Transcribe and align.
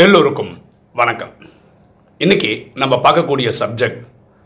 எல்லோருக்கும் 0.00 0.62
வணக்கம். 0.92 1.30
இன்னைக்கு 2.18 2.50
நம்ம 2.74 2.96
பார்க்கக்கூடிய 2.96 3.52
subject 3.58 4.00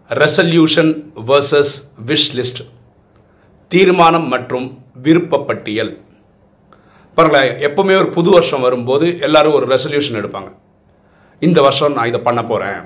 resolution 0.08 0.90
versus 1.26 1.72
wish 2.06 2.30
list 2.34 2.62
தீர்மானம் 3.68 4.28
மற்றும் 4.28 4.66
விருப்ப 5.02 5.40
பட்டியல் 5.40 6.00
எப்பவுமே 7.16 7.96
ஒரு 7.96 8.08
புது 8.08 8.30
வருஷம் 8.30 8.60
வரும்போது 8.60 9.20
எல்லாரும் 9.20 9.52
ஒரு 9.52 9.66
ரெசல்யூஷன் 9.66 10.18
எடுப்பாங்க. 10.22 10.52
இந்த 11.40 11.60
வருஷம் 11.60 11.92
நான் 11.92 12.06
இதை 12.06 12.20
பண்ண 12.20 12.44
போகிறேன் 12.44 12.80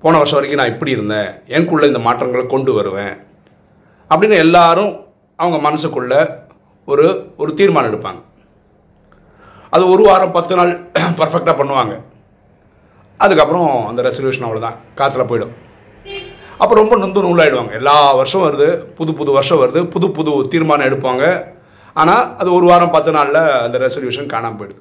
போன 0.00 0.16
வருஷம் 0.16 0.40
வரைக்கும் 0.40 0.64
நான் 0.64 0.72
இப்படி 0.72 0.90
இருந்தேன். 0.90 1.28
எனக்குள்ளே 1.46 1.86
இந்த 1.86 1.98
மாற்றங்களை 1.98 2.46
கொண்டு 2.46 2.72
வருவேன். 2.72 3.16
அப்படின்னு 4.10 4.36
எல்லாரும் 4.36 5.06
அவங்க 5.36 5.70
மனசுக்குள்ள 5.70 6.38
ஒரு 6.86 7.32
ஒரு 7.36 7.54
தீர்மானம் 7.54 7.92
எடுப்பாங்க. 7.92 8.22
அது 9.76 9.84
ஒரு 9.94 10.02
வாரம் 10.08 10.34
பத்து 10.36 10.54
நாள் 10.58 10.72
பர்ஃபெக்டாக 11.20 11.54
பண்ணுவாங்க. 11.60 11.94
அதுக்கப்புறம் 13.20 13.70
அந்த 13.90 14.00
ரெசல்யூஷன் 14.08 14.46
அவ்வளோதான் 14.46 14.76
காற்றுல 14.98 15.24
போயிடும். 15.30 15.54
அப்போ 16.62 16.74
ரொம்ப 16.80 16.94
நொந்து 17.02 17.24
நூலாயிடுவாங்க. 17.26 17.72
எல்லா 17.80 17.96
வருஷம் 18.20 18.44
வருது 18.46 18.68
புது 18.98 19.12
புது 19.18 19.30
வருஷம் 19.36 19.60
வருது 19.62 19.80
புது 19.94 20.06
புது 20.18 20.32
தீர்மானம் 20.52 20.88
எடுப்பாங்க. 20.88 21.24
ஆனால் 22.02 22.24
அது 22.40 22.48
ஒரு 22.58 22.66
வாரம் 22.70 22.94
பத்து 22.96 23.10
நாளில் 23.16 23.40
அந்த 23.66 23.76
ரெசல்யூஷன் 23.86 24.32
காணாமல் 24.34 24.58
போயிடுது. 24.60 24.80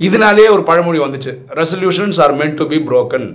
இதனாலேயே 0.00 0.48
ஒரு 0.56 0.62
பழமொழி 0.70 0.98
வந்துச்சு. 1.04 1.32
Resolutions 1.60 2.20
are 2.24 2.34
meant 2.40 2.58
to 2.60 2.66
be 2.72 2.78
broken 2.88 3.28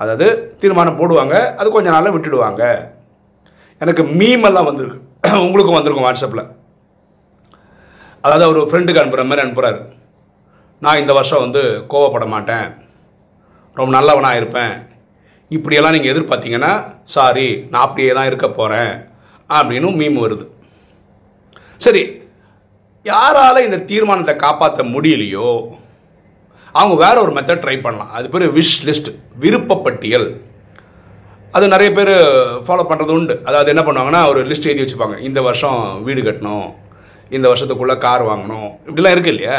அதாவது 0.00 0.28
தீர்மானம் 0.62 1.00
போடுவாங்க 1.00 1.34
அது 1.60 1.68
கொஞ்ச 1.76 1.88
நாளில் 1.96 2.14
விட்டுடுவாங்க. 2.14 2.62
எனக்கு 3.80 4.02
மீம் 4.20 4.46
எல்லாம் 4.50 4.70
வந்திருக்கு. 4.70 5.00
உங்களுக்கும் 5.46 5.78
வந்திருக்கும் 5.78 6.08
வாட்ஸ்அப்பில் 6.08 6.44
அதாவது 8.24 8.46
ஒரு 8.52 8.60
ஃப்ரெண்டுக்கு 8.70 9.00
அனுப்புகிற 9.02 9.24
மாதிரி 9.30 9.44
அனுப்புகிறாரு 9.44 9.80
நான் 10.84 11.00
இந்த 11.02 11.12
வருஷம் 11.18 11.42
வந்து 11.44 11.62
கோவப்பட 11.92 12.26
மாட்டேன். 12.34 12.66
ரொம்ப 13.78 13.90
நல்லவனாக 13.96 14.40
இருப்பேன். 14.40 14.74
இப்படியெல்லாம் 15.56 15.94
நீங்கள் 15.96 16.12
எதிர்பார்த்தீங்கன்னா 16.12 16.72
சாரி 17.14 17.46
நான் 17.72 17.84
அப்படியே 17.86 18.12
தான் 18.18 18.28
இருக்க 18.30 18.46
போகிறேன் 18.50 18.92
அப்படின்னு 19.56 19.90
மீம் 20.00 20.18
வருது. 20.24 20.46
சரி 21.84 22.02
யாரால் 23.10 23.66
இந்த 23.66 23.78
தீர்மானத்தை 23.90 24.34
காப்பாற்ற 24.44 24.84
முடியலையோ 24.94 25.50
அவங்க 26.78 26.94
வேற 27.04 27.16
ஒரு 27.24 27.32
மெத்தட் 27.36 27.62
ட்ரை 27.64 27.76
பண்ணலாம். 27.84 28.12
அது 28.16 28.26
பேர் 28.32 28.54
விஷ் 28.58 28.76
லிஸ்ட் 28.88 29.10
விருப்பப்பட்டியல். 29.42 30.28
அது 31.56 31.66
நிறைய 31.74 31.90
பேர் 31.98 32.14
ஃபாலோ 32.66 32.84
பண்ணுறது 32.90 33.12
உண்டு. 33.18 33.34
அதாவது 33.48 33.72
என்ன 33.74 33.82
பண்ணுவாங்கன்னா 33.86 34.22
ஒரு 34.30 34.40
லிஸ்ட் 34.50 34.68
எழுதி 34.70 34.84
வச்சுப்பாங்க. 34.84 35.16
இந்த 35.28 35.40
வருஷம் 35.48 35.80
வீடு 36.06 36.22
கட்டணும் 36.28 36.66
இந்த 37.36 37.46
வருஷத்துக்குள்ளே 37.52 37.96
கார் 38.06 38.28
வாங்கணும் 38.30 38.68
இப்படிலாம் 38.88 39.14
இருக்கு 39.16 39.34
இல்லையா? 39.34 39.58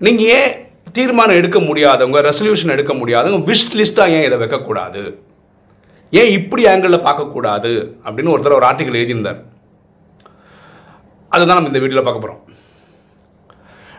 நீங்கள் 0.00 0.30
ஏன் 0.36 0.52
தீர்மானம் 0.96 1.38
எடுக்க 1.40 1.58
முடியாதவங்க 1.66 2.20
ரெசல்யூஷன் 2.28 2.74
எடுக்க 2.74 2.92
முடியாதவங்க 3.00 3.46
விஷ் 3.50 3.68
லிஸ்ட்டாக 3.80 4.14
ஏன் 4.16 4.26
இதை 4.28 4.38
வைக்கக்கூடாது? 4.40 5.02
ஏன் 6.20 6.30
இப்படி 6.38 6.62
ஆங்கிளில் 6.70 7.04
பார்க்கக்கூடாது? 7.06 7.72
அப்படின்னு 8.06 8.32
ஒருத்தர் 8.34 8.58
ஒரு 8.58 8.68
ஆர்டிக்கல் 8.70 8.98
எழுதியிருந்தார். 9.00 9.38
அதுதான் 11.34 11.56
நம்ம 11.58 11.70
இந்த 11.72 11.82
வீடியோவில் 11.82 12.08
பார்க்க 12.08 12.24
போகிறோம் 12.24 12.42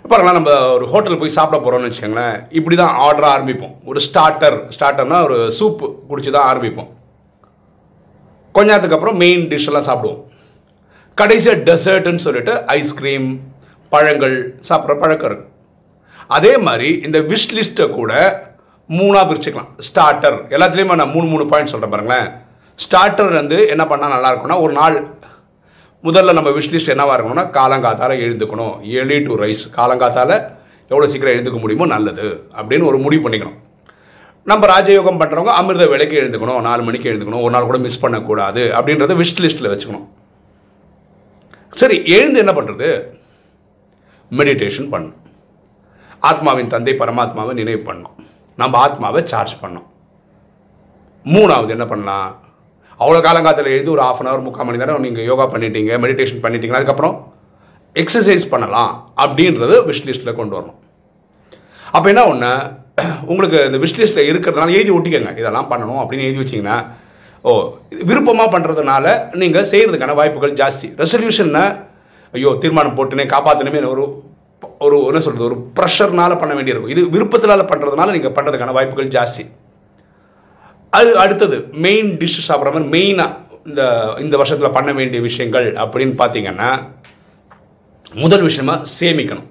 பாருங்களா 0.10 0.38
நம்ம 0.38 0.52
ஒரு 0.76 0.86
ஹோட்டல் 0.92 1.20
போய் 1.22 1.36
சாப்பிட 1.38 1.58
போகிறோம்னு 1.62 1.88
வச்சுக்கோங்களேன் 1.90 2.36
இப்படி 2.58 2.76
தான் 2.82 2.98
ஆர்டர் 3.06 3.30
ஆரம்பிப்போம். 3.32 3.74
ஒரு 3.90 4.00
ஸ்டார்டர் 4.08 4.58
ஸ்டார்டர்னா 4.76 5.20
ஒரு 5.28 5.38
சூப் 5.58 5.84
குடிச்சு 6.10 6.32
தான் 6.38 6.48
ஆரம்பிப்போம். 6.52 6.90
கொஞ்ச 8.56 8.68
நேரத்துக்கு 8.70 8.98
அப்புறம் 8.98 9.20
மெயின் 9.24 9.44
டிஷ்ஷெல்லாம் 9.52 9.90
சாப்பிடுவோம். 9.90 10.22
கடைசியாக 11.22 11.64
டெசர்ட்னு 11.70 12.26
சொல்லிட்டு 12.28 12.54
ஐஸ்கிரீம் 12.78 13.28
பழங்கள் 13.90 14.38
சாப்பிட்ற 14.70 14.96
பழக்கம் 15.04 15.30
இருக்குது 15.30 15.54
அதே 16.38 16.54
மாதிரி 16.68 16.90
இந்த 17.08 17.18
விஷ் 17.32 17.52
லிஸ்ட்டை 17.58 17.86
கூட 18.00 18.14
மூணாக 18.90 19.24
பிரிச்சுக்கலாம். 19.30 19.70
ஸ்டார்டர் 19.88 20.38
எல்லாத்துலேயுமே 20.56 20.96
நான் 21.02 21.14
மூணு 21.16 21.28
மூணு 21.34 21.46
பாயிண்ட் 21.52 21.72
சொல்கிறேன் 21.74 21.94
பாருங்களேன். 21.94 22.28
ஸ்டார்டர் 22.80 23.32
வந்து 23.42 23.58
என்ன 23.74 23.84
பண்ணால் 23.92 24.16
நல்லா 24.16 24.32
இருக்கும்னா 24.32 24.58
ஒரு 24.66 24.74
நாள் 24.80 24.98
முதல்ல 26.08 26.34
நம்ம 26.38 26.50
விஷ் 26.58 26.72
லிஸ்ட் 26.74 26.94
என்னவாக 26.94 27.16
இருக்கணும்னா 27.16 27.46
காலங்காத்தால் 27.58 28.22
எழுந்துக்கணும். 28.26 28.76
ஏர்லி 28.98 29.18
டு 29.28 29.36
ரைஸ் 29.44 29.64
காலங்காத்தால் 29.78 30.36
எவ்வளோ 30.92 31.08
சீக்கிரம் 31.12 31.36
எழுந்துக்க 31.36 31.60
முடியுமோ 31.62 31.86
நல்லது 31.94 32.28
அப்படின்னு 32.58 32.90
ஒரு 32.90 32.98
முடிவு 33.06 33.24
பண்ணிக்கணும். 33.26 33.60
நம்ம 34.52 34.68
ராஜயோகம் 34.74 35.20
பண்ணுறவங்க 35.22 35.54
அமிர்த 35.60 35.86
விலைக்கு 35.92 36.16
எழுந்துக்கணும். 36.22 36.60
நாலு 36.68 36.82
மணிக்கு 36.88 37.10
எழுந்துக்கணும். 37.12 37.44
ஒரு 37.46 37.54
நாள் 37.56 37.70
கூட 37.70 37.78
மிஸ் 37.86 38.04
பண்ணக்கூடாது 38.04 38.64
அப்படின்றத 38.78 39.16
விஷ் 39.22 39.42
லிஸ்ட்டில் 39.46 39.72
வச்சுக்கணும். 39.72 40.08
சரி 41.82 41.98
எழுந்து 42.18 42.42
என்ன 42.44 42.54
பண்ணுறது 42.58 42.90
மெடிடேஷன் 44.40 44.92
பண்ணணும். 44.94 45.22
ஆத்மாவின் 46.30 46.72
தந்தை 46.74 46.94
பரமாத்மாவை 47.02 47.54
நினைவு 47.60 47.82
பண்ணோம். 47.90 48.16
நம்ம 48.62 48.78
ஆத்மாவை 48.86 49.22
சார்ஜ் 49.32 49.56
பண்ணோம். 49.62 49.88
மூணாவது 51.34 51.72
என்ன 51.76 51.86
பண்ணலாம்? 51.92 52.30
அவ்வளோ 53.04 53.22
காலங்காலத்தில் 53.26 53.74
எழுதி 53.76 53.90
ஒரு 53.94 54.04
ஆஃப் 54.08 54.20
அன் 54.22 54.30
ஹவர் 54.30 54.44
முக்கால் 54.48 54.68
மணி 54.68 54.82
நேரம் 54.82 55.06
நீங்கள் 55.06 55.28
யோகா 55.30 55.46
பண்ணிட்டீங்க 55.54 55.94
மெடிடேஷன் 56.04 56.44
பண்ணிட்டீங்க 56.44 56.78
அதுக்கப்புறம் 56.80 57.16
எக்ஸசைஸ் 58.02 58.46
பண்ணலாம் 58.54 58.92
அப்படின்றது 59.24 59.76
விஷ்லிஸ்ட்டில் 59.90 60.38
கொண்டு 60.40 60.56
வரணும். 60.58 60.80
அப்போ 61.96 62.08
என்ன 62.12 62.24
ஒன்று 62.32 62.52
உங்களுக்கு 63.32 63.58
இந்த 63.70 63.80
விஷ்லிஸ்ட்டில் 63.84 64.30
இருக்கிறதுனால 64.32 64.76
எழுதி 64.78 64.92
ஒட்டிக்கங்க. 64.98 65.32
இதெல்லாம் 65.42 65.70
பண்ணணும் 65.72 66.00
அப்படின்னு 66.02 66.28
எழுதி 66.28 66.42
வச்சிங்கன்னா 66.44 66.78
ஓ 67.46 67.52
விருப்பமாக 68.10 68.50
பண்ணுறதுனால 68.54 69.06
நீங்கள் 69.42 69.68
செய்கிறதுக்கான 69.72 70.16
வாய்ப்புகள் 70.20 70.56
ஜாஸ்தி. 70.62 70.88
ரெசல்யூஷனை 71.02 71.66
ஐயோ 72.34 72.52
தீர்மானம் 72.64 72.98
போட்டுனே 73.00 73.26
காப்பாற்றணுமே 73.34 73.82
ஒரு 73.96 74.06
ஒரு 74.86 74.98
என்ன 75.10 75.20
சொல்கிறது 75.26 75.50
ஒரு 75.50 75.58
ப்ரெஷர்னால் 75.78 76.40
பண்ண 76.42 76.54
வேண்டியிருக்கும். 76.58 76.94
இது 76.96 77.02
விருப்பத்தினால் 77.16 77.70
பண்ணுறதுனால 77.72 78.14
நீங்கள் 78.16 78.36
பண்ணுறதுக்கான 78.38 78.76
வாய்ப்புகள் 78.78 79.16
ஜாஸ்தி. 79.18 79.44
அது 80.98 81.12
அடுத்தது 81.24 81.58
மெயின் 81.86 82.10
டிஷ் 82.22 82.46
சாப்பிட்ற 82.48 82.72
மாதிரி 82.76 82.92
மெயினாக 82.96 83.44
இந்த 83.70 83.82
இந்த 84.24 84.36
வருஷத்தில் 84.42 84.76
பண்ண 84.78 84.90
வேண்டிய 85.00 85.20
விஷயங்கள் 85.28 85.68
அப்படின்னு 85.84 86.16
பார்த்தீங்கன்னா 86.22 86.70
முதல் 88.24 88.46
விஷயமா 88.48 88.76
சேமிக்கணும். 88.98 89.50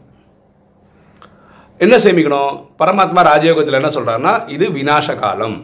என்ன 1.85 1.95
சேமிக்கணும்? 2.05 2.53
பரமாத்மா 2.81 3.23
ராஜயோகத்தில் 3.31 3.79
என்ன 3.81 3.91
சொல்கிறாருன்னா 3.97 4.35
இது 4.55 4.67
விநாச 4.79 5.17
காலம். 5.23 5.57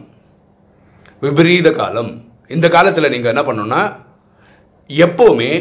விபரீத 1.25 1.71
காலம். 1.81 2.11
இந்த 2.55 2.67
காலத்தில் 2.75 3.11
நீங்கள் 3.13 3.31
என்ன 3.33 3.43
பண்ணணும்னா 3.47 3.81
எப்போவுமே 4.89 5.51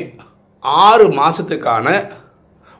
ஆறு 0.87 1.07
மாதத்துக்கான 1.21 1.87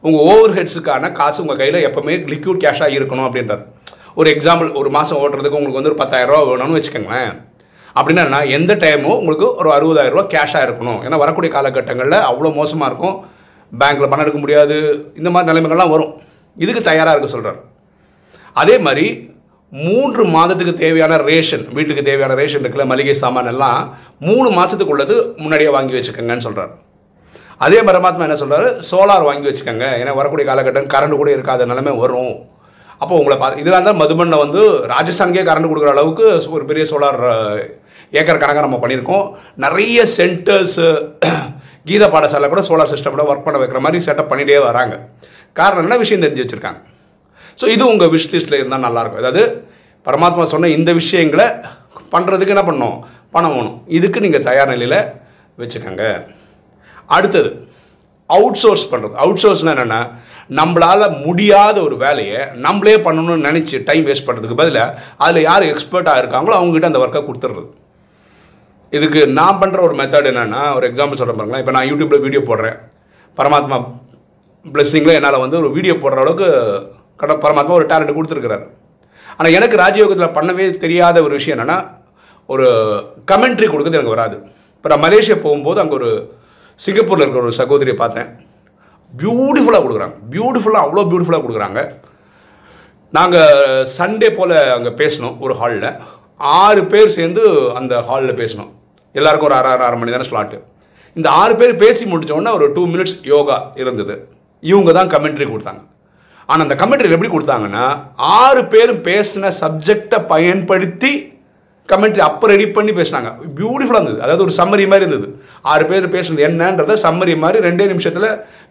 உங்கள் 0.07 0.25
ஓவர் 0.31 0.55
ஹெட்ஸுக்கான 0.59 1.13
காசு 1.19 1.39
உங்கள் 1.45 1.59
கையில் 1.61 1.85
எப்போவுமே 1.89 2.15
லிக்யூட் 2.33 2.63
கேஷாக 2.65 2.97
இருக்கணும் 2.99 3.27
அப்படின்றார். 3.29 3.63
ஒரு 4.21 4.29
எக்ஸாம்பிள் 4.35 4.69
ஒரு 4.81 4.91
மாதம் 4.97 5.21
ஓட்டுறதுக்கு 5.23 5.59
உங்களுக்கு 5.59 5.81
வந்து 5.81 5.93
ஒரு 5.93 6.01
பத்தாயிரம் 6.03 6.49
வேணும்னு 6.51 6.79
வச்சுக்கோங்களேன். 6.79 7.33
அப்படின்னா 8.01 8.41
எந்த 8.57 8.73
டைமும் 8.85 9.19
உங்களுக்கு 9.21 9.47
ஒரு 9.61 9.71
அறுபதாயிரரூபா 9.77 10.25
கேஷாக 10.35 10.67
இருக்கணும். 10.67 11.01
ஏன்னா 11.07 11.17
வரக்கூடிய 11.25 11.51
காலகட்டங்களில் 11.57 12.27
அவ்வளோ 12.31 12.53
மோசமாக 12.61 12.91
இருக்கும். 12.91 13.17
பேங்க்கில் 13.73 14.11
பணம் 14.13 14.25
எடுக்க 14.25 14.41
முடியாது. 14.45 14.77
இந்த 15.21 15.29
மாதிரி 15.31 15.51
நிலைமைகள்லாம் 15.51 15.95
வரும். 15.95 16.13
இதுக்கு 16.57 16.83
தயாராக 16.91 17.15
இருக்க 17.15 17.31
சொல்கிறார் 17.35 17.59
அதே 18.63 18.77
மாதிரி 18.87 19.07
மூன்று 19.73 20.23
மாதத்துக்கு 20.37 20.73
தேவையான 20.85 21.17
ரேஷன் 21.31 21.65
வீட்டுக்கு 21.77 22.03
தேவையான 22.09 22.37
ரேஷன் 22.41 22.63
இருக்குல்ல 22.63 22.87
மளிகை 22.93 23.15
சாமான் 23.23 23.51
எல்லாம் 23.53 23.81
மூணு 24.29 24.49
மாதத்துக்குள்ளது 24.57 25.17
முன்னாடியே 25.43 25.71
வாங்கி 25.77 25.95
வச்சுக்கோங்கன்னு 25.97 26.47
சொல்கிறார் 26.47 26.73
அதே 27.65 27.79
பரமாத்மா 27.89 28.27
என்ன 28.27 28.37
சொல்கிறாரு 28.43 28.69
சோலார் 28.91 29.27
வாங்கி 29.29 29.49
வச்சுக்கோங்க. 29.49 29.87
ஏன்னா 30.01 30.13
வரக்கூடிய 30.21 30.45
காலகட்டம் 30.51 30.91
கரண்ட் 30.95 31.21
கூட 31.21 31.31
இருக்காத 31.37 31.67
நிலைமை 31.73 31.93
வரும். 32.03 32.35
அப்போ 33.03 33.15
உங்களை 33.21 33.37
பா 33.43 33.49
இதெல்லாம் 33.63 33.87
தான் 33.89 34.01
மதுபண்ணை 34.03 34.39
வந்து 34.45 34.63
ராஜஸ்தானுக்கே 34.95 35.45
கரண்ட் 35.49 35.71
கொடுக்குற 35.71 35.93
அளவுக்கு 35.95 36.25
ஒரு 36.57 36.65
பெரிய 36.71 36.85
சோலார் 36.93 37.21
ஏக்கர் 38.21 38.41
கணக்காக 38.43 38.65
நம்ம 38.67 38.79
பண்ணியிருக்கோம். 38.83 39.27
நிறைய 39.65 39.99
சென்டர்ஸு 40.19 40.89
கீத 41.89 42.07
பாடசாலை 42.15 42.49
கூட 42.53 42.63
சோலார் 42.69 42.93
சிஸ்டமில் 42.95 43.29
ஒர்க் 43.31 43.47
பண்ண 43.47 43.59
வைக்கிற 43.61 43.81
மாதிரி 43.85 44.05
செட்டப் 44.07 44.31
பண்ணிட்டே 44.33 44.59
வராங்க. 44.69 44.95
காரணம் 45.61 45.85
என்ன? 45.87 45.97
விஷயம் 46.03 46.25
தெரிஞ்சு 46.25 46.45
வச்சுருக்காங்க. 46.45 46.81
ஸோ 47.61 47.67
இது 47.75 47.85
உங்கள் 47.93 48.11
விஷ் 48.15 48.29
லிஸ்ட்டில் 48.33 48.61
இருந்தால் 48.61 48.85
நல்லாயிருக்கும். 48.89 49.23
அதாவது 49.23 49.43
பரமாத்மா 50.09 50.45
சொன்ன 50.53 50.73
இந்த 50.79 50.91
விஷயங்களை 51.01 51.47
பண்ணுறதுக்கு 52.15 52.55
என்ன 52.55 52.65
பண்ணணும்? 52.69 52.99
பணம் 53.35 53.55
வேணும். 53.57 53.79
இதுக்கு 53.99 54.19
நீங்கள் 54.25 54.47
தயார் 54.51 54.73
நிலையில் 54.75 55.01
வச்சுக்கோங்க. 55.63 56.05
அடுத்தது 57.17 57.51
அவுட் 58.31 58.61
சோர்ஸ் 58.63 58.91
பண்ணுறது 58.91 59.15
அவுட் 59.25 59.43
சோர்ஸ்னால் 59.45 59.75
என்னென்னா 59.77 60.01
நம்மளால் 60.59 61.05
முடியாத 61.27 61.77
ஒரு 61.87 61.97
வேலையை 62.05 62.41
நம்மளே 62.65 62.95
பண்ணணும்னு 63.07 63.47
நினச்சி 63.49 63.77
டைம் 63.89 64.07
வேஸ்ட் 64.09 64.27
பண்ணுறதுக்கு 64.29 64.61
பதிலாக 64.61 64.97
அதில் 65.25 65.47
யார் 65.49 65.71
எக்ஸ்பர்ட்டாக 65.73 66.21
இருக்காங்களோ 66.23 66.57
அவங்ககிட்ட 66.59 66.91
அந்த 66.91 67.03
ஒர்க்கை 67.05 67.23
கொடுத்துட்றது 67.27 67.69
இதுக்கு 68.97 69.21
நான் 69.39 69.61
பண்ணுற 69.61 69.81
ஒரு 69.89 69.95
மெத்தட் 70.01 70.31
என்னென்னா 70.31 70.63
ஒரு 70.77 70.85
எக்ஸாம்பிள் 70.91 71.19
சொல்கிறேன் 71.19 71.41
பாருங்களேன். 71.41 71.63
இப்போ 71.65 71.75
நான் 71.77 71.89
யூடியூப்பில் 71.91 72.25
வீடியோ 72.25 72.43
போடுறேன். 72.49 72.79
பரமாத்மா 73.39 73.77
பிளெஸ்ஸிங்கில் 74.65 75.17
என்னால் 75.19 75.43
வந்து 75.45 75.57
ஒரு 75.61 75.69
வீடியோ 75.77 75.95
போடுற 76.03 76.19
அளவுக்கு 76.25 76.49
கட 77.21 77.33
பரமாத்மா 77.45 77.77
ஒரு 77.79 77.87
டேலண்ட் 77.93 78.17
கொடுத்துருக்குறாரு. 78.17 78.65
ஆனால் 79.37 79.55
எனக்கு 79.59 79.77
ராஜயோகத்தில் 79.85 80.37
பண்ணவே 80.39 80.67
தெரியாத 80.85 81.17
ஒரு 81.27 81.35
விஷயம் 81.39 81.57
என்னென்னா 81.57 81.79
ஒரு 82.49 82.67
கமெண்ட்ரி 83.31 83.67
கொடுக்குறது 83.69 83.99
எனக்கு 84.01 84.17
வராது. 84.17 84.37
இப்போ 84.77 84.89
நான் 84.93 85.05
மலேசியா 85.07 85.37
போகும்போது 85.47 85.81
அங்கே 85.85 85.97
ஒரு 86.01 86.11
சிங்கப்பூரில் 86.85 87.25
இருக்கிற 87.25 87.45
ஒரு 87.49 87.59
சகோதரியை 87.63 87.97
பார்த்தேன். 88.03 88.29
பியூட்டிஃபுல்லாக 89.21 89.83
கொடுக்குறாங்க. 89.85 90.17
பியூட்டிஃபுல்லாக 90.33 90.85
அவ்வளோ 90.87 91.05
பியூட்டிஃபுல்லாக 91.11 91.45
கொடுக்குறாங்க. 91.45 91.81
நாங்கள் 93.17 93.87
சண்டே 93.99 94.29
போல் 94.39 94.57
அங்கே 94.77 94.91
பேசினோம் 95.01 95.39
ஒரு 95.45 95.55
ஹாலில் 95.61 95.89
ஆறு 96.65 96.83
பேர் 96.93 97.15
சேர்ந்து 97.17 97.43
அந்த 97.79 97.95
ஹாலில் 98.09 98.39
பேசினோம். 98.41 98.71
எல்லாருக்கும் 99.15 99.49
ஒரு 99.49 99.57
அரை 99.61 99.71
அரை 99.77 99.87
அரை 99.87 99.97
மணி 100.01 100.13
தானே 100.15 100.29
ஸ்லாட்டு 100.31 100.59
இந்த 101.17 101.29
ஆறு 101.41 101.55
பேர் 101.61 101.73
பேசி 101.83 102.05
முடித்தோடனே 102.13 102.51
ஒரு 102.59 102.67
டூ 102.77 102.83
மினிட்ஸ் 102.93 103.17
யோகா 103.33 103.57
இருந்தது. 103.83 104.15
இவங்க 104.63 104.91
தான் 104.99 105.11
கமெண்ட்ரி 105.15 105.47
கொடுத்தாங்க. 105.53 105.83
ஆனால் 106.49 106.65
அந்த 106.67 106.77
கமெண்ட்ரி 106.83 107.15
எப்படி 107.17 107.33
கொடுத்தாங்கன்னா 107.33 107.85
ஆறு 108.39 108.63
பேரும் 108.75 109.03
பேசின 109.09 109.51
சப்ஜெக்டை 109.63 110.19
பயன்படுத்தி 110.33 111.13
கமெண்ட்ரி 111.89 112.23
அப்போ 112.29 112.47
ரெடி 112.53 112.67
பண்ணி 112.77 112.93
பேசினாங்க. 112.99 113.31
பியூட்டிஃபுல்லாக 113.59 114.03
இருந்தது. 114.03 114.23
அதாவது 114.25 114.45
ஒரு 114.47 114.53
சம்மரி 114.59 114.85
மாதிரி 114.91 115.05
இருந்தது. 115.07 115.29
ஆறு 115.73 115.85
பேர் 115.91 116.15
பேசுனது 116.17 116.47
என்னன்றத 116.49 116.97
சம்மரி 117.05 117.35
மாதிரி 117.45 117.65
ரெண்டே 117.69 117.87
நிமிஷத்தில் 117.93 118.29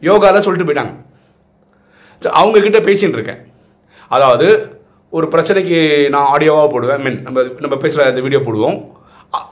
யோகாவில் 0.10 0.46
சொல்லிட்டு 0.46 0.68
போயிட்டாங்க. 0.70 0.94
அவங்க 2.42 2.60
கிட்ட 2.66 2.80
பேசிட்டு 2.90 3.18
இருக்கேன். 3.18 3.42
அதாவது 4.16 4.48
ஒரு 5.18 5.26
பிரச்சனைக்கு 5.34 5.78
நான் 6.14 6.30
ஆடியோவாக 6.36 6.68
போடுவேன். 6.72 7.02
மீன் 7.04 7.20
நம்ம 7.28 7.44
நம்ம 7.66 7.76
பேசுகிற 7.84 8.08
அந்த 8.12 8.24
வீடியோ 8.26 8.42
போடுவோம். 8.48 8.80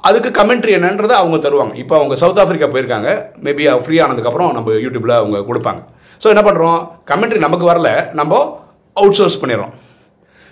அதுக்கு 0.08 0.30
கமெண்ட்ரி 0.40 0.72
என்னன்றதை 0.78 1.16
அவங்க 1.22 1.38
தருவாங்க. 1.46 1.74
இப்போ 1.84 1.96
அவங்க 2.00 2.16
சவுத் 2.22 2.42
ஆஃப்ரிக்கா 2.44 2.68
போயிருக்காங்க. 2.74 3.10
மேபி 3.46 3.66
ஃப்ரீ 3.86 3.98
ஆனதுக்கப்புறம் 4.06 4.52
நம்ம 4.58 4.78
யூடியூப்பில் 4.86 5.20
அவங்க 5.22 5.40
கொடுப்பாங்க. 5.50 5.82
ஸோ 6.24 6.28
என்ன 6.34 6.44
பண்ணுறோம் 6.48 6.80
கமெண்ட்ரி 7.12 7.40
நமக்கு 7.46 7.66
வரல. 7.72 7.90
நம்ம 8.20 8.42
அவுட் 9.02 9.18
சோர்ஸ் 9.20 9.42
பண்ணிடுறோம். 9.42 9.74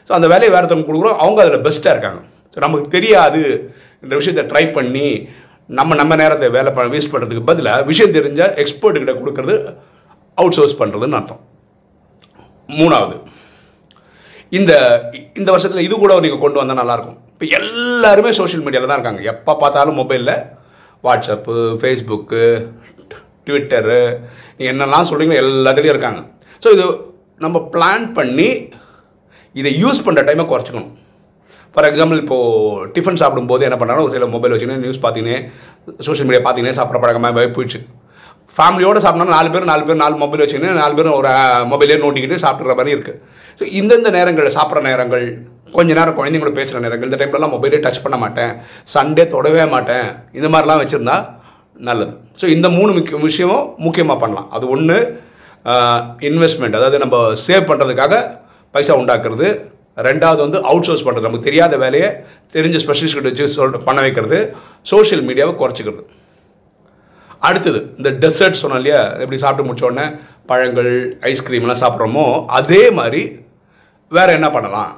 ஸோ 0.07 0.11
அந்த 0.17 0.27
வேலையை 0.33 0.49
வேறு 0.53 0.63
ஒருத்தவங்க 0.63 0.89
கொடுக்குறோம். 0.89 1.19
அவங்க 1.23 1.39
அதில் 1.43 1.65
பெஸ்ட்டாக 1.67 1.95
இருக்காங்க. 1.95 2.21
நமக்கு 2.63 2.87
தெரியாது 2.95 3.41
இந்த 4.03 4.13
விஷயத்தை 4.19 4.43
ட்ரை 4.51 4.63
பண்ணி 4.77 5.07
நம்ம 5.77 5.95
நம்ம 6.01 6.15
நேரத்தை 6.21 6.47
வேலை 6.55 6.71
ப 6.77 6.83
வேஸ்ட் 6.93 7.11
பண்ணுறதுக்கு 7.13 7.49
பதிலாக 7.49 7.87
விஷயம் 7.91 8.15
தெரிஞ்ச 8.17 8.41
எக்ஸ்பர்ட்டுக்கிட்ட 8.63 9.13
கொடுக்கறது 9.21 9.55
அவுட் 10.41 10.57
சோர்ஸ் 10.57 10.79
பண்ணுறதுன்னு 10.81 11.17
அர்த்தம். 11.19 11.41
மூணாவது 12.79 13.15
இந்த 14.57 14.73
இந்த 15.39 15.49
வருஷத்தில் 15.53 15.85
இது 15.87 15.95
கூட 16.03 16.13
நீங்கள் 16.25 16.43
கொண்டு 16.43 16.59
வந்தால் 16.61 16.79
நல்லாயிருக்கும் 16.81 17.19
இப்போ 17.33 17.45
எல்லாருமே 17.59 18.31
சோஷியல் 18.39 18.65
மீடியாவில் 18.65 18.91
தான் 18.91 18.99
இருக்காங்க. 18.99 19.21
எப்போ 19.33 19.53
பார்த்தாலும் 19.61 19.99
மொபைலில் 20.01 20.35
வாட்ஸ்அப்பு 21.05 21.55
ஃபேஸ்புக்கு 21.81 22.43
ட்விட்டரு 23.47 24.01
என்னெல்லாம் 24.69 25.07
சொல்கிறீங்களோ 25.09 25.41
எல்லாத்துலேயும் 25.45 25.95
இருக்காங்க. 25.95 26.21
ஸோ 26.63 26.67
இது 26.75 26.85
நம்ம 27.45 27.57
பிளான் 27.73 28.05
பண்ணி 28.19 28.49
இதை 29.59 29.71
யூஸ் 29.81 30.05
பண்ணுற 30.05 30.21
டைமை 30.27 30.45
குறைச்சிக்கணும். 30.51 30.93
ஃபார் 31.75 31.87
எக்ஸாம்பிள் 31.89 32.19
இப்போது 32.23 32.89
டிஃபன் 32.95 33.21
சாப்பிடும்போது 33.21 33.65
என்ன 33.67 33.77
பண்ணாலும் 33.79 34.05
ஒரு 34.05 34.15
சில 34.15 34.27
மொபைல் 34.35 34.53
வச்சுன்னு 34.55 34.81
நியூஸ் 34.83 35.03
பார்த்தீங்கன்னே 35.05 35.39
சோஷியல் 36.07 36.27
மீடியா 36.27 36.43
பார்த்தீங்கன்னே 36.45 36.77
சாப்பிட்ற 36.79 37.01
பழக்கமாக 37.03 37.45
போயிடுச்சு. 37.57 37.79
ஃபேமிலியோட 38.57 38.97
சாப்பிட்னா 39.03 39.35
நாலு 39.37 39.49
பேர் 39.53 39.69
நாலு 39.71 39.83
பேர் 39.87 40.01
நாலு 40.03 40.15
மொபைல் 40.23 40.41
வச்சுக்கின்னு 40.43 40.79
நாலு 40.81 40.93
பேரும் 40.97 41.17
ஒரு 41.19 41.31
மொபைலே 41.71 41.97
நோட்டிக்கிட்டு 42.03 42.37
சாப்பிட்ற 42.45 42.75
மாதிரி 42.79 42.93
இருக்குது 42.95 43.19
ஸோ 43.59 43.63
இந்தந்த 43.79 44.09
நேரங்கள் 44.17 44.47
சாப்பிட்ற 44.57 44.81
நேரங்கள் 44.89 45.25
கொஞ்ச 45.75 45.89
நேரம் 45.99 46.17
குழந்தைங்களோட 46.17 46.53
பேசுகிற 46.59 46.81
நேரங்கள் 46.85 47.09
இந்த 47.09 47.19
டைம்லலாம் 47.21 47.53
மொபைலே 47.55 47.79
டச் 47.85 48.01
பண்ண 48.05 48.17
மாட்டேன். 48.23 48.51
சண்டே 48.95 49.23
தொடவே 49.35 49.65
மாட்டேன். 49.75 50.07
இந்த 50.37 50.47
மாதிரிலாம் 50.53 50.81
வச்சுருந்தா 50.81 51.17
நல்லது. 51.89 52.13
ஸோ 52.41 52.45
இந்த 52.55 52.67
மூணு 52.77 52.91
முக்கிய 52.97 53.21
விஷயமும் 53.29 53.65
முக்கியமாக 53.85 54.17
பண்ணலாம். 54.23 54.49
அது 54.57 54.65
ஒன்று 54.75 54.97
இன்வெஸ்ட்மெண்ட் 56.29 56.77
அதாவது 56.79 56.97
நம்ம 57.03 57.17
சேவ் 57.47 57.69
பண்ணுறதுக்காக 57.69 58.15
பைசா 58.75 58.95
உண்டாக்குறது. 59.01 59.47
ரெண்டாவது 60.07 60.41
வந்து 60.45 60.59
அவுட் 60.69 60.87
சோர்ஸ் 60.87 61.05
பண்ணுறது 61.05 61.27
நமக்கு 61.27 61.47
தெரியாத 61.49 61.77
வேலையை 61.83 62.09
தெரிஞ்ச 62.55 62.77
ஸ்பெஷலிஸ்ட் 62.83 63.17
கிட்ட 63.17 63.31
வச்சு 63.31 63.55
சொல்லிட்டு 63.55 63.87
பண்ண 63.87 63.99
வைக்கிறது. 64.05 64.39
சோஷியல் 64.91 65.25
மீடியாவை 65.29 65.53
குறைச்சிக்கிறது. 65.61 66.03
அடுத்தது 67.47 67.79
இந்த 67.97 68.09
டெசர்ட் 68.23 68.61
சொன்னோம் 68.61 68.81
இல்லையா? 68.81 69.01
எப்படி 69.23 69.39
சாப்பிட்டு 69.43 69.67
முடிச்சோடனே 69.67 70.05
பழங்கள் 70.51 70.91
ஐஸ்கிரீம்லாம் 71.31 71.81
சாப்பிட்றோமோ 71.83 72.25
அதே 72.59 72.83
மாதிரி 72.99 73.21
வேறு 74.11 74.31
என்ன 74.37 74.47
பண்ணலாம்? 74.55 74.91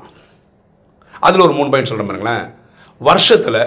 அதில் 1.27 1.45
ஒரு 1.47 1.53
மூணு 1.57 1.69
பாயிண்ட் 1.71 1.89
சொல்கிறேன் 1.91 2.11
பாருங்களேன். 2.11 2.45
வருஷத்தில் 3.01 3.61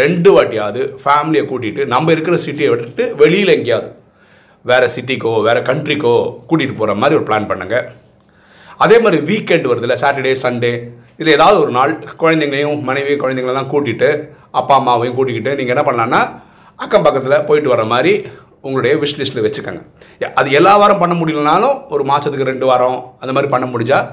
ரெண்டு 0.00 0.30
வாட்டியாவது 0.34 0.80
ஃபேமிலியை 1.04 1.44
கூட்டிகிட்டு 1.46 1.84
நம்ம 1.94 2.12
இருக்கிற 2.14 2.36
சிட்டியை 2.46 2.68
விட்டுட்டு 2.72 3.04
வெளியில் 3.22 3.56
எங்கேயாவது 3.56 3.88
வேறு 4.70 4.86
சிட்டிக்கோ 4.94 5.32
வேறு 5.46 5.60
கண்ட்ரிக்கோ 5.68 6.14
கூட்டிகிட்டு 6.48 6.76
போகிற 6.80 6.94
மாதிரி 7.02 7.18
ஒரு 7.18 7.26
பிளான் 7.28 7.50
பண்ணுங்கள் 7.50 7.86
அதே 8.82 8.96
மாதிரி 9.04 9.18
வீக்கெண்ட் 9.30 9.70
வருதுல்ல 9.70 9.96
சாட்டர்டே 10.02 10.34
சண்டே 10.44 10.72
இல்லை 11.20 11.32
ஏதாவது 11.38 11.58
ஒரு 11.64 11.72
நாள் 11.78 11.92
குழந்தைங்களையும் 12.22 12.84
மனைவி 12.88 13.14
குழந்தைங்களெல்லாம் 13.22 13.72
கூட்டிகிட்டு 13.72 14.10
அப்பா 14.60 14.74
அம்மாவையும் 14.80 15.16
கூட்டிக்கிட்டு 15.16 15.56
நீங்கள் 15.58 15.74
என்ன 15.74 15.84
பண்ணலான்னா 15.88 16.20
அக்கம் 16.84 17.04
பக்கத்தில் 17.06 17.44
போயிட்டு 17.48 17.72
வர 17.72 17.82
மாதிரி 17.92 18.12
உங்களுடைய 18.66 18.92
விஷ் 19.02 19.18
லிஸ்ட்டில் 19.18 19.44
வச்சுக்கோங்க. 19.46 19.82
அது 20.40 20.48
எல்லா 20.58 20.72
வாரம் 20.80 21.00
பண்ண 21.02 21.14
முடியலனாலும் 21.18 21.76
ஒரு 21.94 22.04
மாதத்துக்கு 22.10 22.48
ரெண்டு 22.50 22.66
வாரம் 22.70 22.98
அந்த 23.20 23.32
மாதிரி 23.34 23.50
பண்ண 23.52 23.66
முடிஞ்சால் 23.72 24.08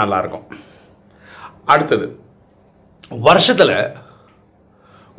நல்லாயிருக்கும் 0.00 0.46
அடுத்தது 1.72 2.06
வருஷத்தில் 3.28 3.76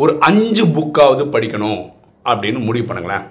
ஒரு 0.03 0.13
அஞ்சு 0.29 0.63
புக்காவது 0.77 1.23
படிக்கணும் 1.35 1.81
அப்படின்னு 2.31 2.59
முடிவு 2.67 2.85
பண்ணுங்களேன். 2.87 3.25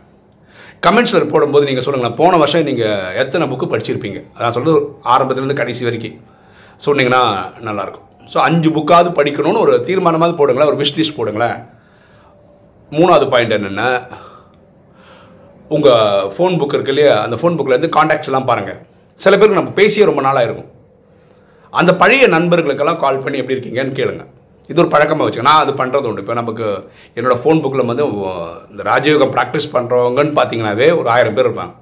கமெண்ட்ஸில் 0.85 1.31
போடும்போது 1.33 1.69
நீங்கள் 1.69 1.85
சொல்லுங்களேன் 1.87 2.19
போன 2.21 2.37
வருஷம் 2.43 2.69
நீங்கள் 2.69 3.17
எத்தனை 3.23 3.45
புக்கு 3.51 3.67
படிச்சிருப்பீங்க? 3.73 4.19
அதான் 4.37 4.55
சொல்கிறது 4.57 4.79
ஆரம்பத்துலேருந்து 5.15 5.61
கடைசி 5.61 5.83
வரைக்கும். 5.89 6.17
சொன்னீங்கன்னா 6.87 7.23
நல்லாயிருக்கும். 7.69 8.07
ஸோ 8.33 8.39
அஞ்சு 8.47 8.69
புக்காவது 8.77 9.11
படிக்கணும்னு 9.19 9.63
ஒரு 9.67 9.75
தீர்மானமாவது 9.89 10.35
போடுங்களேன் 10.41 10.71
ஒரு 10.73 10.81
விஷ் 10.81 10.97
லிஸ்ட் 10.99 11.19
போடுங்களேன். 11.19 11.57
மூணாவது 12.93 13.27
பாயிண்ட் 13.33 13.57
என்னென்னா 13.59 13.89
உங்கள் 15.77 16.29
ஃபோன் 16.35 16.59
புக் 16.61 16.77
இருக்கு 16.77 16.95
இல்லையா 16.95 17.15
அந்த 17.27 17.37
ஃபோன் 17.41 17.57
புக்கில் 17.59 17.77
இருந்து 17.77 17.95
காண்டாக்ட்ஸ் 17.97 18.31
எல்லாம் 18.31 18.49
பாருங்கள் 18.51 18.79
சில 19.21 19.35
பேருக்கு 19.37 19.61
நம்ம 19.61 19.75
பேசியே 19.81 20.09
ரொம்ப 20.09 20.23
நாளாக 20.27 20.47
இருக்கும் 20.49 20.71
அந்த 21.81 21.91
பழைய 22.03 22.25
நண்பர்களுக்கெல்லாம் 22.37 23.03
கால் 23.03 23.25
பண்ணி 23.25 23.41
எப்படி 23.43 23.57
இருக்கீங்கன்னு 23.57 23.99
கேளுங்கள் 23.99 24.31
இது 24.69 24.81
ஒரு 24.83 24.91
பழக்கமாக 24.95 25.27
வச்சுக்க. 25.27 25.47
நான் 25.51 25.63
அது 25.65 25.73
பண்ணுறது 25.81 26.09
உண்டு. 26.11 26.23
இப்போ 26.25 26.35
நமக்கு 26.41 26.67
என்னோட 27.17 27.37
ஃபோன் 27.43 27.61
புக்கில் 27.63 27.89
வந்து 27.91 28.05
இந்த 28.73 28.83
ராஜயோகம் 28.91 29.35
ப்ராக்டிஸ் 29.37 29.69
பண்ணுறவங்கன்னு 29.77 30.35
பார்த்தீங்கன்னாவே 30.39 30.89
ஒரு 31.01 31.09
ஆயிரம் 31.15 31.37
பேர் 31.39 31.49
இருப்பாங்க. 31.49 31.75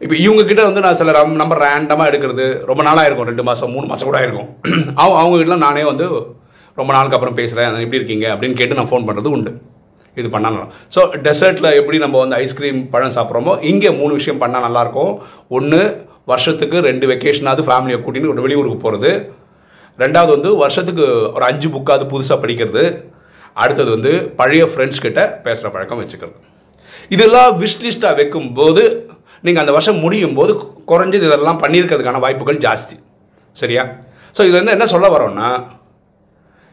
இப்போ 0.00 0.14
இவங்கக்கிட்ட 0.24 0.62
வந்து 0.68 0.84
நான் 0.84 0.98
சில 1.00 1.12
ரம் 1.16 1.36
நம்பர் 1.42 1.62
ரேண்டமாக 1.64 2.10
எடுக்கிறது 2.10 2.46
ரொம்ப 2.70 2.82
நாளாக 2.88 3.06
இருக்கும் 3.08 3.30
ரெண்டு 3.30 3.44
மாதம் 3.48 3.72
மூணு 3.74 3.86
மாதம் 3.90 4.08
கூட 4.08 4.18
ஆயிருக்கும். 4.20 4.48
அவங்க 5.02 5.18
அவங்க 5.20 5.56
நானே 5.66 5.84
வந்து 5.92 6.06
ரொம்ப 6.76 6.90
நாளுக்கு 6.96 7.16
அப்புறம் 7.18 7.38
பேசுகிறேன் 7.40 7.84
எப்படி 7.84 8.00
இருக்கீங்க? 8.00 8.26
அப்படின்னு 8.34 8.58
கேட்டு 8.60 8.78
நான் 8.80 8.90
ஃபோன் 8.92 9.06
பண்ணுறது 9.08 9.30
உண்டு. 9.36 9.52
இது 10.16 10.28
பண்ணலாம். 10.34 10.68
ஸோ 10.94 11.00
டெசர்ட்டில் 11.26 11.76
எப்படி 11.78 11.96
நம்ம 12.04 12.18
வந்து 12.24 12.36
ஐஸ்கிரீம் 12.44 12.80
பழம் 12.92 13.14
சாப்பிட்றோமோ 13.16 13.54
இங்கே 13.70 13.90
மூணு 14.00 14.12
விஷயம் 14.18 14.42
பண்ணால் 14.42 14.66
நல்லாயிருக்கும் 14.66 15.14
ஒன்று 15.48 15.80
வருஷத்துக்கு 16.32 16.76
ரெண்டு 16.88 17.06
வெக்கேஷனாவது 17.12 17.62
ஃபேமிலியை 17.68 17.98
கூட்டின்னு 18.02 18.32
ஒரு 18.34 18.44
வெளியூருக்கு 18.44 18.78
போகிறது 18.84 19.10
ரெண்டாவது 20.02 20.30
வந்து 20.36 20.50
வருஷத்துக்கு 20.62 21.04
ஒரு 21.36 21.44
அஞ்சு 21.50 21.68
புக்காவது 21.74 22.04
புதுசாக 22.12 22.38
படிக்கிறது. 22.42 22.84
அடுத்தது 23.62 23.90
வந்து 23.96 24.12
பழைய 24.38 24.64
ஃப்ரெண்ட்ஸ் 24.70 25.04
கிட்ட 25.04 25.20
பேசுகிற 25.44 25.68
பழக்கம் 25.74 26.00
வச்சுக்கிறது. 26.02 26.36
இதெல்லாம் 27.14 27.50
விஷ் 27.60 27.80
லிஸ்ட்டாக 27.84 28.18
வைக்கும்போது 28.20 28.82
நீங்கள் 29.46 29.62
அந்த 29.62 29.72
வருஷம் 29.76 30.02
முடியும் 30.04 30.36
போது 30.38 30.52
குறைஞ்சது 30.90 31.28
இதெல்லாம் 31.30 31.62
பண்ணியிருக்கிறதுக்கான 31.62 32.20
வாய்ப்புகள் 32.24 32.60
ஜாஸ்தி. 32.66 32.96
சரியா? 33.62 33.82
ஸோ 34.36 34.42
இது 34.48 34.56
வந்து 34.58 34.74
என்ன 34.76 34.86
சொல்ல 34.92 35.08
வரோம்னா 35.14 35.48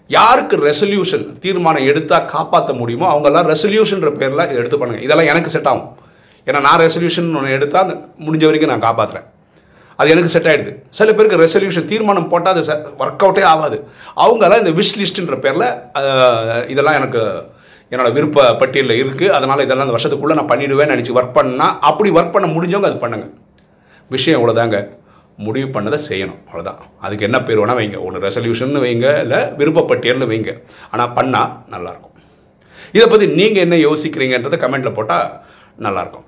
யாருக்கு 0.09 0.55
ரெசல்யூஷன் 0.69 1.25
தீர்மானம் 1.43 1.87
எடுத்தால் 1.91 2.29
காப்பாற்ற 2.31 2.71
முடியுமோ 2.79 3.05
அவங்கெல்லாம் 3.11 3.49
ரெசல்யூஷன்ற 3.53 4.09
பேரில் 4.21 4.45
எடுத்து 4.59 4.77
பண்ணுங்க. 4.79 5.01
இதெல்லாம் 5.07 5.29
எனக்கு 5.33 5.53
செட் 5.55 5.69
ஆகும். 5.71 5.89
ஏன்னா 6.47 6.59
நான் 6.67 6.81
ரெசல்யூஷன் 6.85 7.29
ஒன்று 7.39 7.55
எடுத்தால் 7.57 7.91
முடிஞ்ச 8.25 8.43
வரைக்கும் 8.49 8.73
நான் 8.73 8.87
காப்பாற்றுறேன் 8.87 9.27
அது 10.01 10.11
எனக்கு 10.13 10.33
செட் 10.35 10.49
ஆகிடுது 10.51 10.73
சில 10.99 11.09
பேருக்கு 11.15 11.41
ரெசல்யூஷன் 11.45 11.89
தீர்மானம் 11.93 12.29
போட்டால் 12.33 12.53
அது 12.53 12.63
ஒர்க் 13.03 13.25
அவுட்டே 13.25 13.43
ஆகாது. 13.53 13.79
அவங்கெல்லாம் 14.23 14.61
இந்த 14.63 14.73
விஷ் 14.79 14.95
லிஸ்ட்டுன்ற 15.01 15.37
பேரில் 15.45 15.67
இதெல்லாம் 16.73 16.99
எனக்கு 17.01 17.21
என்னோட 17.93 18.09
விருப்ப 18.17 18.47
பட்டியலில் 18.61 18.99
இருக்குது 19.03 19.33
அதனால் 19.37 19.63
இதெல்லாம் 19.65 19.87
இந்த 19.87 19.95
வருஷத்துக்குள்ளே 19.97 20.37
நான் 20.39 20.51
பண்ணிடுவேன்னு 20.51 20.93
நினச்சி 20.95 21.15
ஒர்க் 21.19 21.37
பண்ணால் 21.37 21.73
அப்படி 21.89 22.09
ஒர்க் 22.17 22.35
பண்ண 22.35 22.47
முடிஞ்சவங்க 22.55 22.89
அது 22.91 23.03
பண்ணுங்க. 23.03 23.27
விஷயம் 24.15 24.37
இவ்வளோதாங்க 24.39 24.77
முடிவு 25.45 25.67
பண்ணதை 25.75 25.97
செய்யணும். 26.07 26.39
அவ்வளோதான் 26.47 26.79
அதுக்கு 27.05 27.27
என்ன 27.27 27.37
பேர் 27.47 27.59
வேணால் 27.61 27.79
வைங்க. 27.79 27.97
ஒன்று 28.05 28.23
ரெசல்யூஷன் 28.27 28.81
வைங்க 28.85 29.07
இல்லை 29.23 29.39
விருப்பப்பட்டியல்னு 29.59 30.29
வைங்க. 30.31 30.51
ஆனால் 30.93 31.13
பண்ணால் 31.17 31.51
நல்லாயிருக்கும். 31.73 32.15
இதை 32.97 33.05
பற்றி 33.13 33.27
நீங்கள் 33.39 33.63
என்ன 33.65 33.75
யோசிக்கிறீங்கன்றதை 33.87 34.59
கமெண்ட்டில் 34.63 34.97
போட்டால் 34.99 35.27
நல்லாயிருக்கும். 35.85 36.27